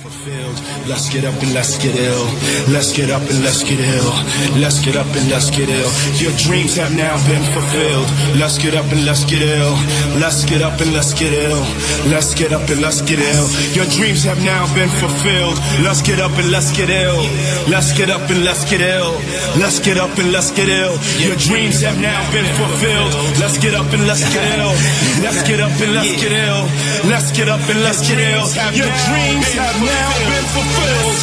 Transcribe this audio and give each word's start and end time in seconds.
fulfilled. 0.00 0.56
Let's 0.88 1.12
get 1.12 1.24
up 1.24 1.36
and 1.44 1.52
let's 1.52 1.76
get 1.76 1.94
ill. 1.94 2.24
Let's 2.72 2.92
get 2.96 3.10
up 3.10 3.20
and 3.20 3.44
let's 3.44 3.62
get 3.62 3.80
ill. 3.80 4.12
Let's 4.56 4.80
get 4.80 4.96
up 4.96 5.06
and 5.12 5.28
let's 5.28 5.50
get 5.52 5.68
ill. 5.68 5.92
Your 6.16 6.32
dreams 6.40 6.76
have 6.80 6.92
now 6.96 7.20
been 7.28 7.44
fulfilled. 7.52 8.08
Let's 8.40 8.56
get 8.56 8.74
up 8.74 8.88
and 8.88 9.04
let's 9.04 9.24
get 9.28 9.42
ill. 9.44 9.76
Let's 10.16 10.44
get 10.48 10.62
up 10.62 10.80
and 10.80 10.92
let's 10.96 11.12
get 11.12 11.32
ill. 11.32 11.60
Let's 12.08 12.32
get 12.32 12.52
up 12.52 12.64
and 12.72 12.80
let's 12.80 13.02
get 13.04 13.20
ill. 13.20 13.46
Your 13.76 13.84
dreams 13.92 14.24
have 14.24 14.40
now 14.40 14.64
been 14.72 14.88
fulfilled. 14.88 15.60
Let's 15.84 16.00
get 16.00 16.18
up 16.18 16.32
and 16.40 16.48
let's 16.50 16.72
get 16.72 16.88
ill. 16.88 17.20
Let's 17.68 17.92
get 17.92 18.08
up 18.08 18.24
and 18.30 18.40
let's 18.44 18.64
get 18.64 18.80
ill. 18.80 19.12
Let's 19.60 19.80
get 19.80 19.98
up 19.98 20.16
and 20.16 20.32
let's 20.32 20.50
get 20.50 20.68
ill. 20.68 20.96
Your 21.20 21.36
dreams 21.36 21.84
have 21.84 22.00
now 22.00 22.20
been 22.32 22.48
fulfilled. 22.56 23.12
Let's 23.36 23.58
get 23.60 23.74
up 23.76 23.92
and 23.92 24.06
let's 24.08 24.24
get 24.32 24.44
ill. 24.56 24.72
Let's 25.20 25.44
get 25.44 25.60
up 25.60 25.76
and 25.76 25.92
let's 25.92 26.16
get 26.16 26.32
ill. 26.32 26.64
Let's 27.04 27.28
get 27.36 27.48
up 27.48 27.60
and 27.68 27.80
let's 27.84 28.00
get 28.08 28.16
ill. 28.16 28.48
Your 28.72 28.88
dreams 29.04 29.48
have 29.60 29.76
now 29.76 29.89
been 30.30 30.46
fulfilled. 30.54 31.16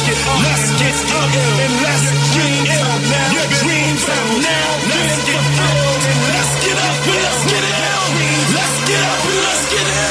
Let's 0.44 0.68
get 0.80 0.98
up 1.12 1.32
and 1.32 1.74
let's 1.84 2.06
get 2.34 2.52
ill. 2.76 2.96
Your 3.34 3.48
dreams 3.62 4.02
have 4.04 4.30
now 4.44 4.68
been 4.88 5.10
fulfilled. 5.26 6.00
Let's 6.32 6.52
get 6.64 6.78
up 6.78 6.98
and 7.06 7.20
let's 7.24 7.42
get 7.48 7.64
ill. 7.64 8.04
Let's 8.56 8.76
get 8.88 9.02
up 9.02 9.20
and 9.24 9.38
let's 9.46 9.64
get 9.72 9.86
ill. 9.86 10.07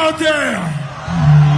Out 0.00 0.18
there. 0.18 1.49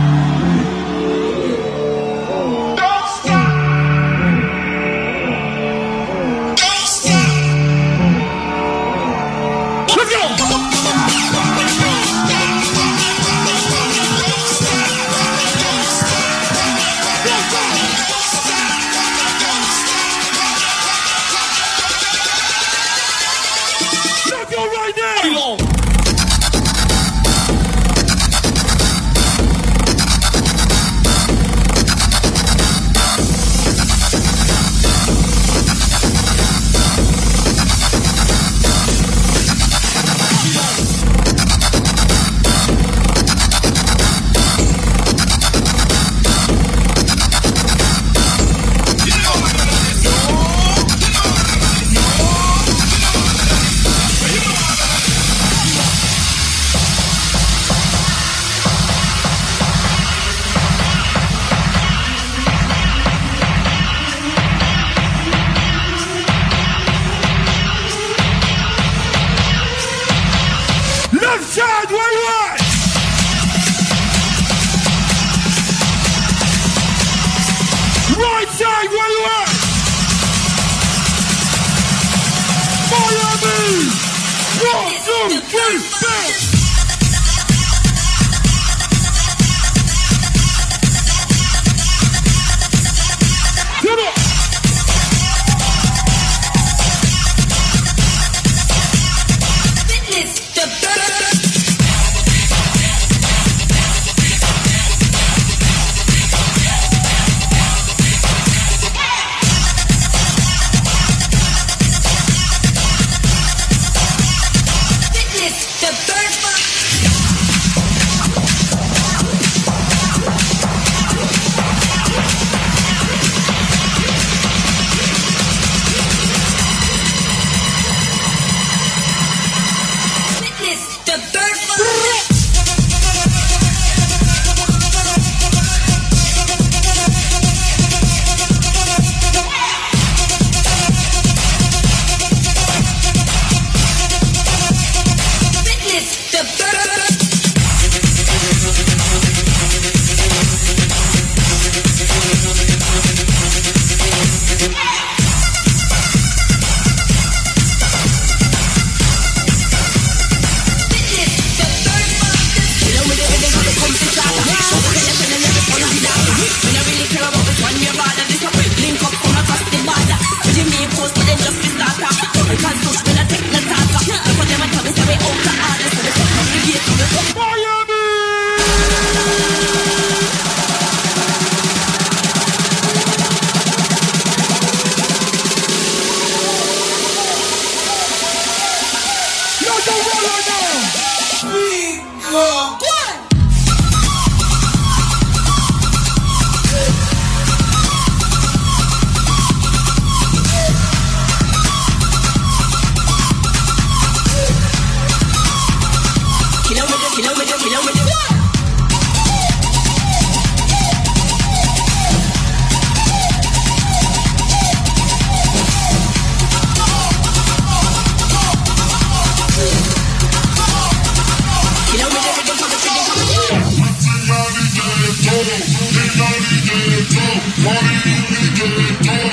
Money, 227.64 229.31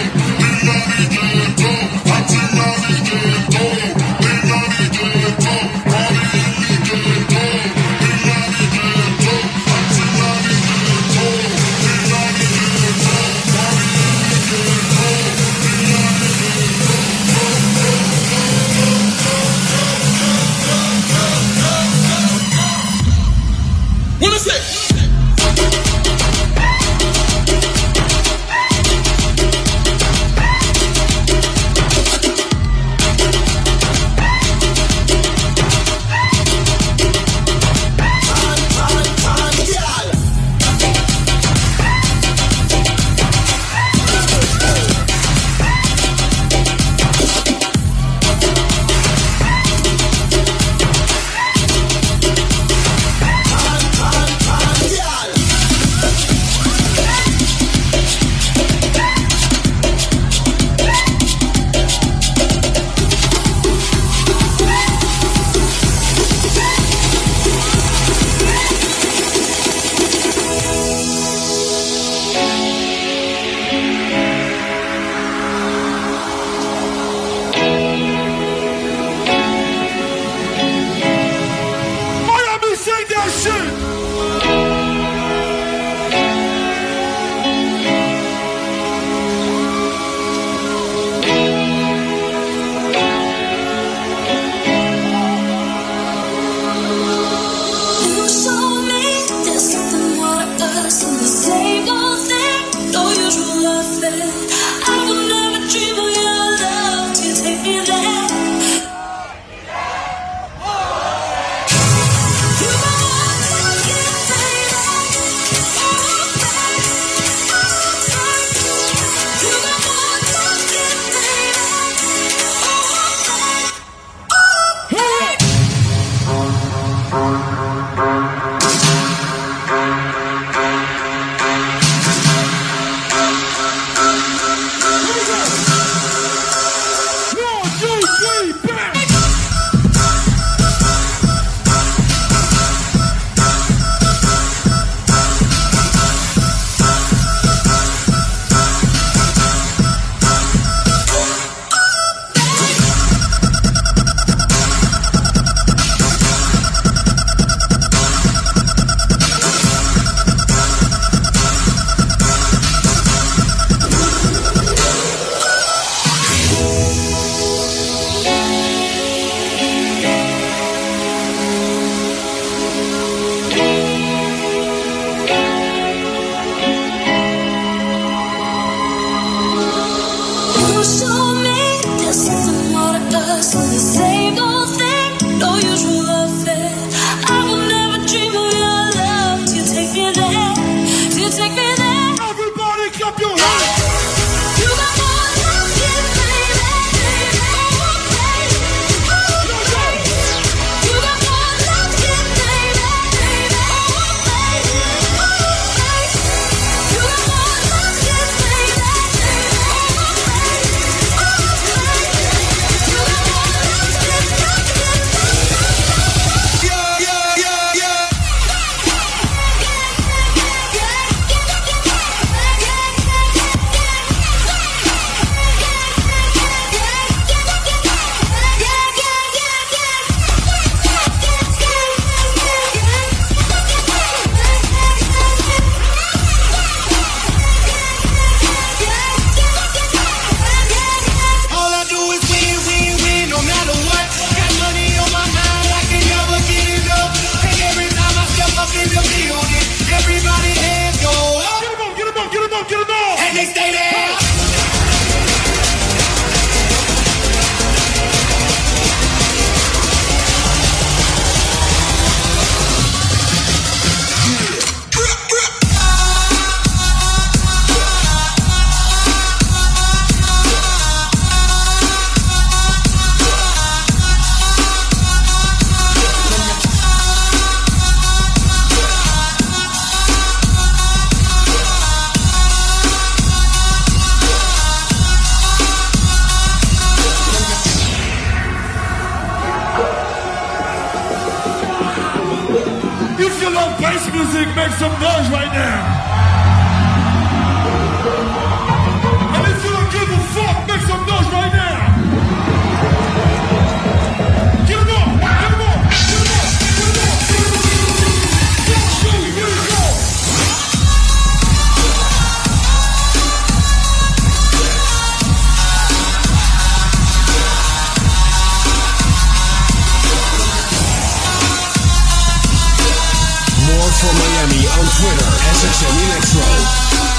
for 323.99 324.13
Miami 324.15 324.63
on 324.79 324.85
Twitter 324.95 325.31
as 325.51 325.63
a 325.63 325.69
Jimmy 325.75 326.05
Electro. 326.05 327.18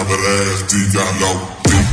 Cabaret, 0.00 0.66
Diablo, 0.66 1.30
d 1.64 1.89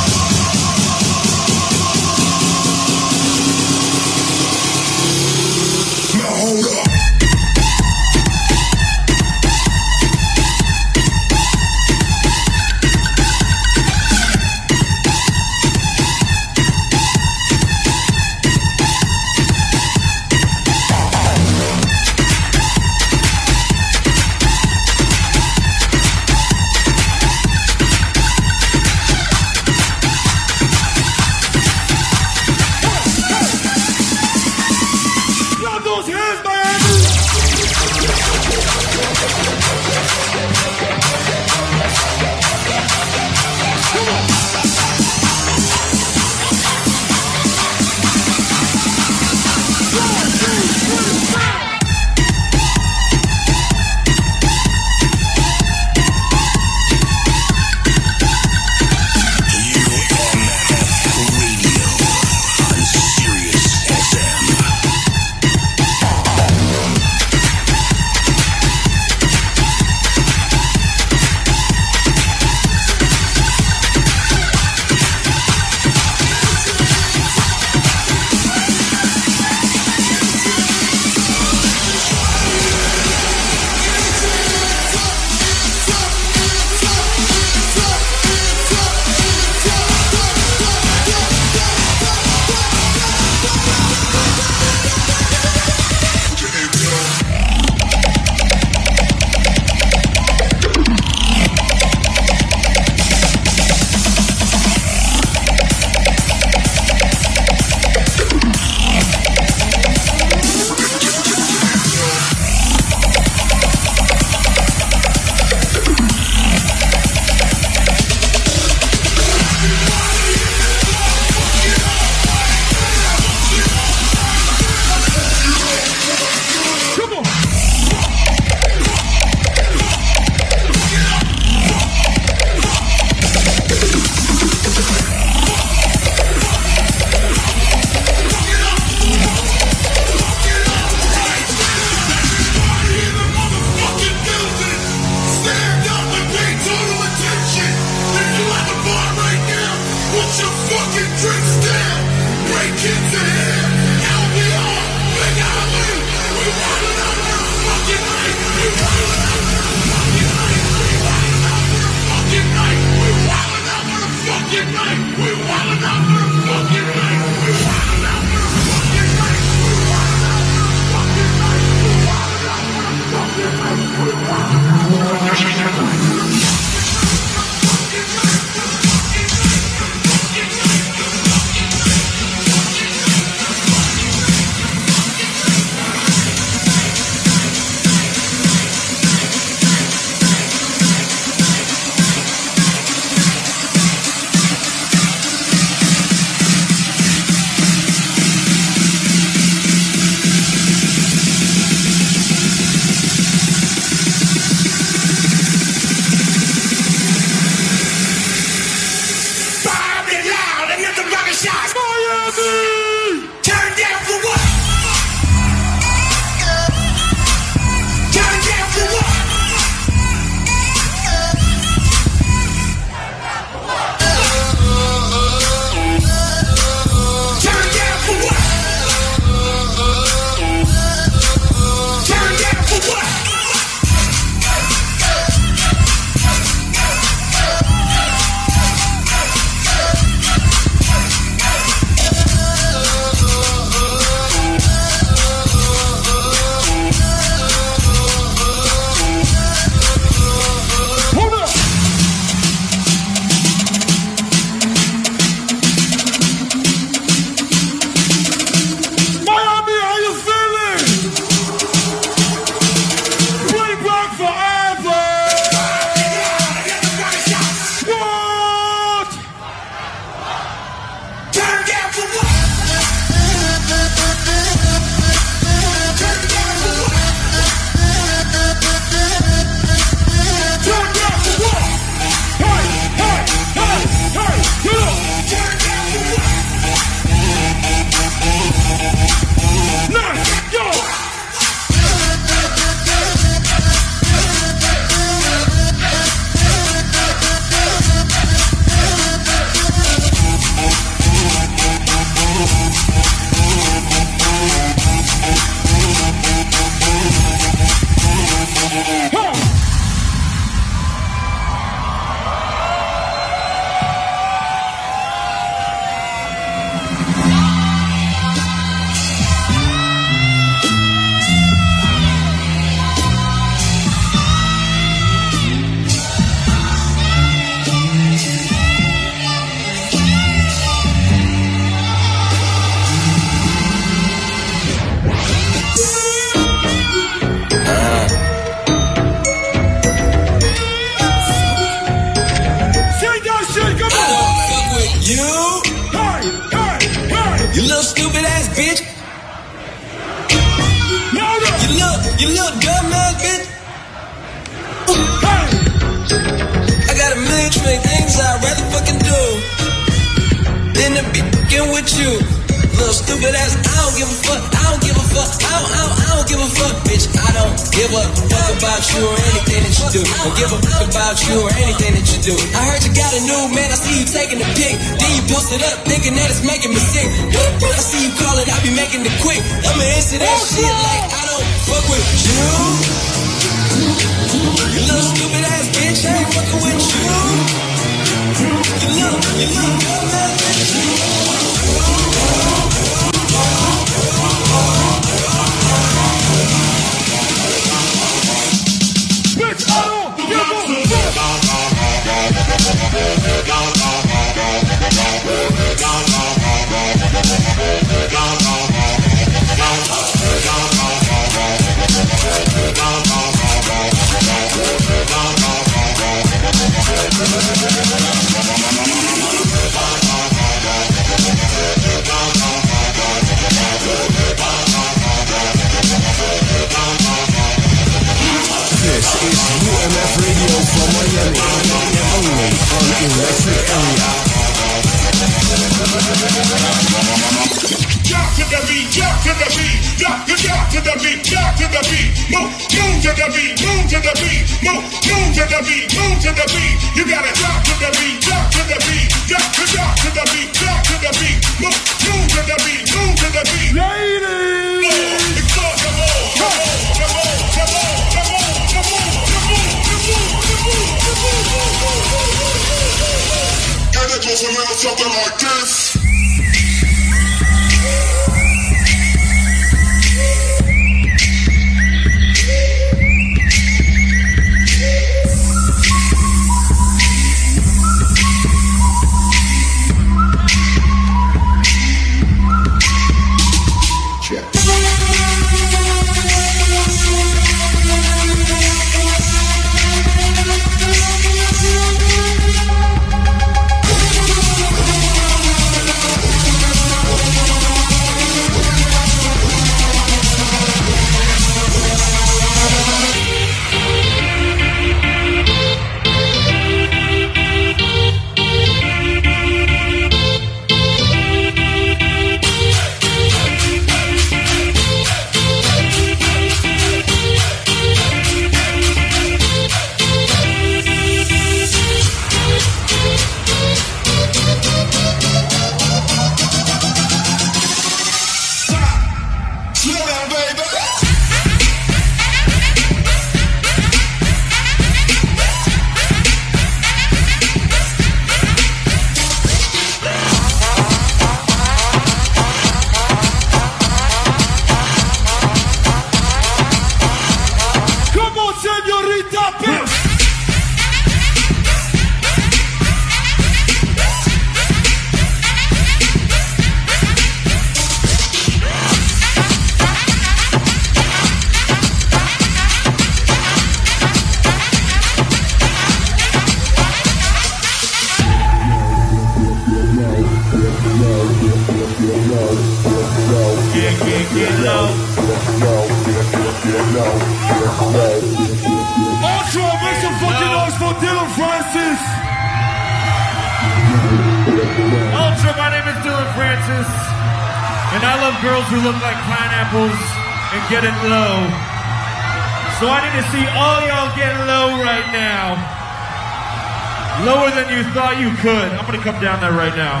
thought 597.92 598.16
you 598.16 598.32
could. 598.40 598.72
I'm 598.72 598.86
going 598.88 598.96
to 598.96 599.04
come 599.04 599.20
down 599.20 599.40
there 599.40 599.52
right 599.52 599.76
now. 599.76 600.00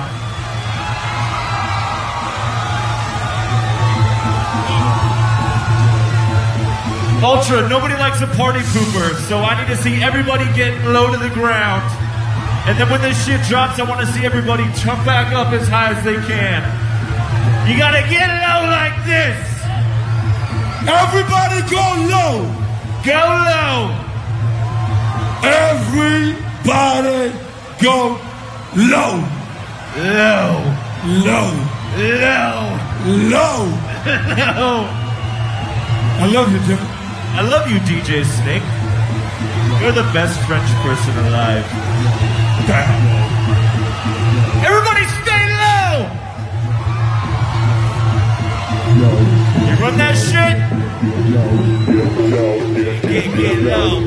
Ultra, 7.22 7.68
nobody 7.68 7.94
likes 7.94 8.20
a 8.20 8.26
party 8.34 8.60
pooper, 8.74 9.14
so 9.28 9.38
I 9.38 9.54
need 9.60 9.68
to 9.68 9.76
see 9.76 10.02
everybody 10.02 10.44
get 10.56 10.72
low 10.88 11.12
to 11.12 11.18
the 11.18 11.30
ground. 11.30 11.84
And 12.66 12.78
then 12.78 12.88
when 12.90 13.00
this 13.00 13.14
shit 13.24 13.40
drops, 13.46 13.78
I 13.78 13.84
want 13.84 14.00
to 14.00 14.06
see 14.10 14.24
everybody 14.24 14.64
jump 14.80 15.04
back 15.04 15.32
up 15.32 15.52
as 15.52 15.68
high 15.68 15.92
as 15.92 16.02
they 16.02 16.16
can. 16.26 16.64
You 17.68 17.78
gotta 17.78 18.02
get 18.08 18.26
low 18.26 18.66
like 18.72 18.96
this. 19.06 19.38
Everybody 20.82 21.62
go 21.70 21.84
low. 22.10 22.42
Go 23.04 23.22
low. 23.52 23.94
Everybody 25.44 27.41
go 27.82 28.16
low, 28.76 29.18
low, 29.98 30.62
low, 31.26 31.50
low, 31.98 32.62
low. 33.26 33.62
I 36.22 36.30
love 36.32 36.52
you, 36.52 36.60
Jim. 36.60 36.78
I 36.78 37.42
love 37.42 37.68
you, 37.68 37.78
DJ 37.80 38.24
Snake. 38.24 38.62
You're 39.82 39.90
the 39.90 40.08
best 40.14 40.38
French 40.46 40.70
person 40.86 41.18
alive. 41.26 41.66
Damn. 42.68 43.02
Everybody 44.64 45.04
stay 45.18 45.44
low! 45.64 46.06
You 49.66 49.74
run 49.82 49.98
that 49.98 50.14
shit? 50.14 50.56
Get, 53.10 53.26
get 53.36 53.58
low. 53.64 54.00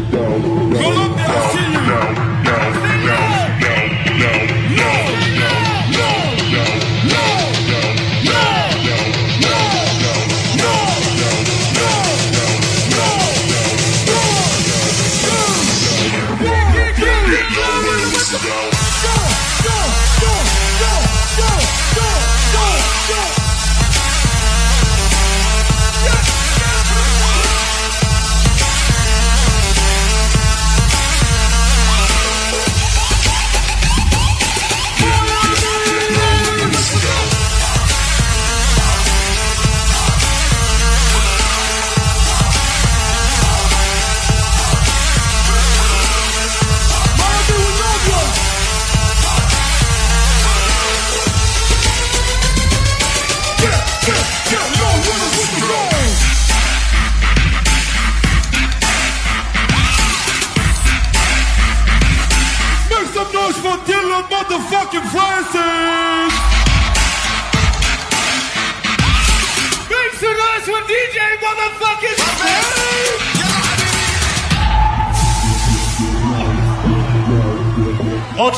Go 0.71 0.89
look 0.91 1.17
down, 1.17 1.41
see 1.51 2.79
you. 2.79 2.84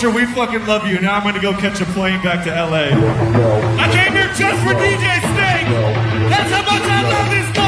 We 0.04 0.28
fucking 0.28 0.68
love 0.68 0.86
you. 0.86 1.00
Now 1.00 1.16
I'm 1.16 1.24
gonna 1.24 1.41
go 1.41 1.54
catch 1.54 1.82
a 1.82 1.86
plane 1.86 2.22
back 2.22 2.43
to 2.45 2.52
LA. 2.52 2.93
I 3.82 3.89
came 3.91 4.14
here 4.14 4.28
just 4.28 4.62
for 4.62 4.76
DJ 4.76 5.20
Snake. 5.22 5.68
That's 6.30 6.52
how 6.54 6.62
much 6.62 6.84
I 6.86 7.02
love 7.02 7.30
this 7.32 7.50
boy. 7.58 7.68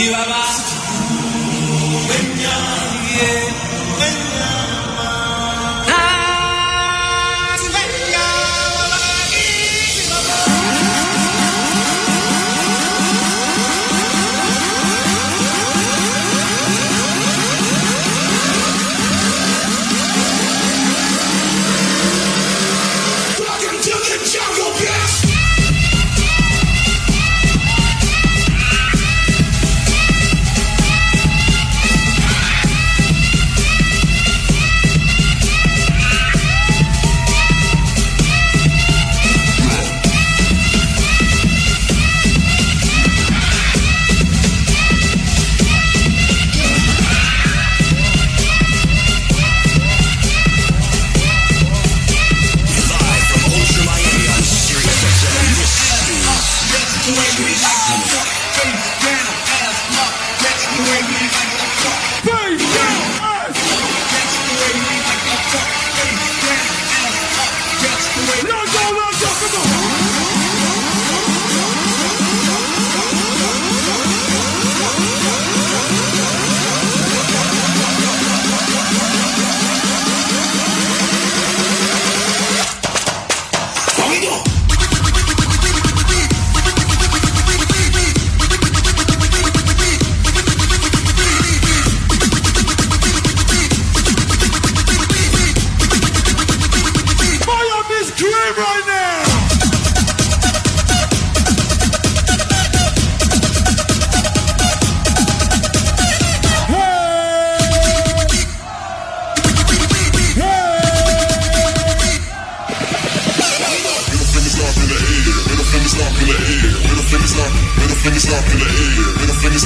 You 0.00 0.14
have 0.14 0.28
asked 0.28 0.79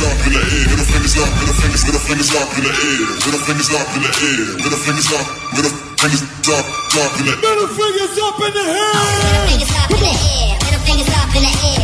up 0.05 0.19
in 0.27 0.33
the 0.37 0.41
air, 0.41 0.65
little 0.69 0.85
fingers 0.85 1.17
up, 1.17 1.31
little 1.41 1.57
fingers, 1.57 1.83
little 1.89 2.05
fingers 2.05 2.31
up 2.37 2.49
in 2.59 2.63
the 2.65 2.73
air, 2.73 3.05
Middle 3.25 3.43
fingers 3.49 3.71
up 3.73 3.89
in 3.97 4.01
the 4.05 4.11
air, 4.13 4.45
Middle 4.61 4.81
fingers 4.85 5.09
up, 5.17 5.27
Middle 5.57 5.75
fingers 5.97 6.23
up, 6.53 6.67
up 6.95 7.13
in 7.21 7.25
the 7.27 7.35
middle 7.41 7.69
fingers 7.73 8.19
up 8.21 8.39
in 8.45 8.53
the 8.53 8.65
air. 8.69 8.93
Middle 9.17 9.49
fingers 9.49 9.73
up 9.73 9.91
in 9.91 10.01
the 10.01 10.13
air, 10.13 10.53
Middle 10.65 10.83
fingers 10.85 11.09
up 11.09 11.37
in 11.37 11.43
the 11.43 11.53
air. 11.65 11.84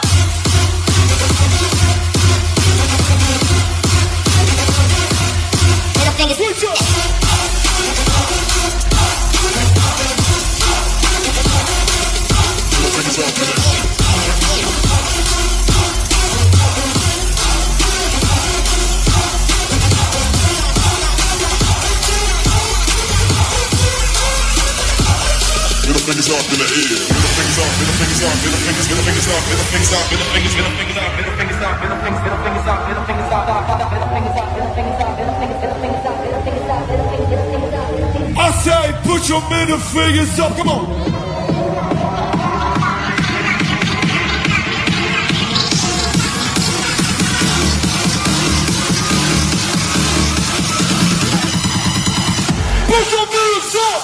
middle 6.61 6.77
fingers 26.05 26.29
up, 26.29 26.45
middle 26.45 26.69
fingers, 28.61 28.85
middle 28.85 29.01
fingers 29.01 29.33
up, 29.33 29.41
middle 29.49 29.65
fingers 29.65 29.89
up, 29.93 30.05
middle 30.11 30.25
fingers, 30.29 30.53
middle 30.53 30.71
fingers 30.77 30.97
up, 31.01 31.09
middle 31.17 31.33
fingers 31.33 31.57
up, 31.57 31.81
middle 31.81 31.97
fingers, 31.97 32.21
middle 32.21 32.37
fingers 32.45 32.69
up, 32.69 32.85
middle 32.87 33.03
fingers 33.09 33.31
up, 33.33 33.40
put 39.21 39.29
your 39.29 39.49
middle 39.51 39.77
fingers 39.77 40.39
up. 40.39 40.57
Come 40.57 40.69
on. 40.69 40.85
Put 52.87 53.11
your 53.11 53.25
middles 53.27 53.75
up. 53.75 54.01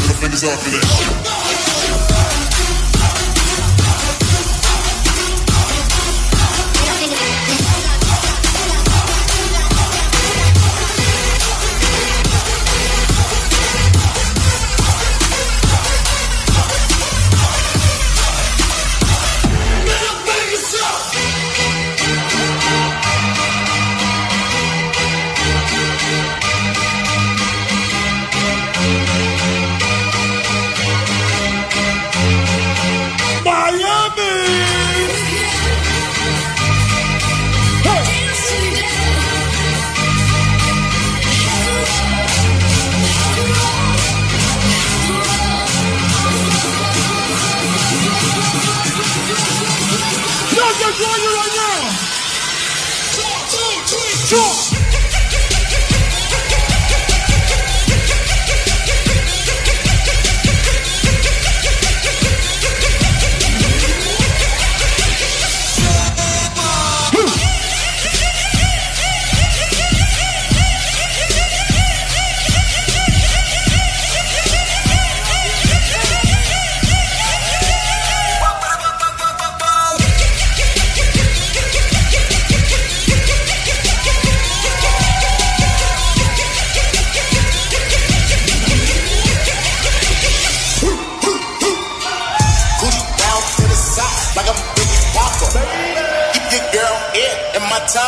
Middle 0.00 0.16
fingers 0.16 0.44
up 0.44 0.66
in 0.66 1.01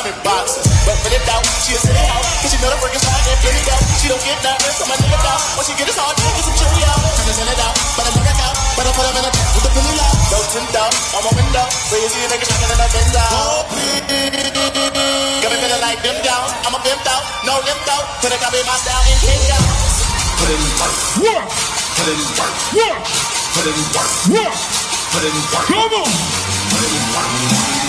in 0.05 0.17
boxes. 0.21 0.65
But 0.85 0.97
for 1.01 1.09
the 1.09 1.21
doubt, 1.25 1.45
she'll 1.65 1.81
sit 1.81 1.97
it 1.97 2.09
out. 2.13 2.21
Cause 2.45 2.53
she 2.53 2.59
know 2.61 2.69
the 2.69 2.79
freaking 2.81 3.01
hard 3.01 3.25
and 3.25 3.39
put 3.41 3.57
it 3.57 3.69
out. 3.73 3.81
She 3.97 4.07
don't 4.13 4.21
get 4.21 4.37
nothing 4.45 4.73
from 4.77 4.89
my 4.93 4.97
nigga 5.01 5.17
out. 5.17 5.41
When 5.57 5.65
she 5.65 5.73
get 5.81 5.87
this 5.89 5.97
hard, 5.97 6.13
get 6.17 6.45
some 6.45 6.57
chili 6.61 6.85
out. 6.85 7.01
Trying 7.01 7.29
to 7.29 7.35
send 7.35 7.49
it 7.49 7.61
out, 7.65 7.75
but 7.97 8.05
I 8.05 8.11
never 8.13 8.37
out. 8.45 8.55
But 8.77 8.85
I 8.85 8.91
put 8.93 9.05
him 9.09 9.17
in 9.17 9.25
a 9.25 9.31
with 9.33 9.65
the 9.65 9.73
pilly 9.73 9.97
out. 9.97 10.17
No 10.29 10.39
tint 10.53 10.77
out 10.77 10.93
on 11.17 11.23
my 11.25 11.33
window. 11.33 11.67
So 11.89 11.95
you 11.97 12.09
see 12.13 12.21
a 12.21 12.29
nigga 12.29 12.45
shining 12.45 12.69
in 12.69 12.79
the 12.79 12.89
Benz 12.93 13.15
out. 13.17 13.31
Oh, 13.33 13.65
Got 15.41 15.49
me 15.53 15.57
feeling 15.57 15.83
like 15.85 16.01
them 16.05 16.19
down. 16.21 16.47
I'm 16.69 16.75
a 16.77 16.81
pimped 16.85 17.09
out, 17.09 17.23
no 17.49 17.55
limped 17.65 17.89
out. 17.89 18.05
Could've 18.21 18.41
copied 18.45 18.65
my 18.69 18.77
style 18.77 19.05
and 19.09 19.19
kicked 19.25 19.53
out. 19.57 19.69
Work. 20.45 20.93
Work. 21.25 21.49
Put 21.97 22.07
it 22.09 22.21
in 22.21 22.29
work. 22.37 22.53
Work. 22.77 23.01
Put 23.57 23.65
in 23.65 23.77
work. 23.97 24.11
Work. 24.37 24.57
Put 25.17 25.25
in 25.25 25.37
work. 25.49 25.65
Come 25.65 25.95
on. 25.97 26.45
Cuba, 26.75 27.84